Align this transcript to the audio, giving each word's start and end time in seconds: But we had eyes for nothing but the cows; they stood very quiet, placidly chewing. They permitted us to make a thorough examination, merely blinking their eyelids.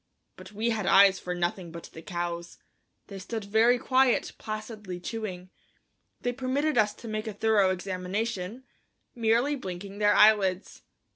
But 0.35 0.51
we 0.51 0.71
had 0.71 0.87
eyes 0.87 1.19
for 1.19 1.35
nothing 1.35 1.71
but 1.71 1.91
the 1.93 2.01
cows; 2.01 2.57
they 3.05 3.19
stood 3.19 3.43
very 3.45 3.77
quiet, 3.77 4.31
placidly 4.39 4.99
chewing. 4.99 5.51
They 6.21 6.33
permitted 6.33 6.75
us 6.75 6.95
to 6.95 7.07
make 7.07 7.27
a 7.27 7.33
thorough 7.33 7.69
examination, 7.69 8.63
merely 9.13 9.55
blinking 9.55 9.99
their 9.99 10.15
eyelids. 10.15 10.81